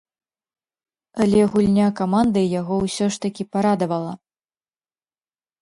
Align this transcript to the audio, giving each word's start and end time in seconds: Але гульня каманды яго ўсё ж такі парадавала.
Але 1.25 1.41
гульня 1.55 1.87
каманды 2.01 2.41
яго 2.59 2.75
ўсё 2.85 3.05
ж 3.17 3.23
такі 3.27 3.43
парадавала. 3.57 4.13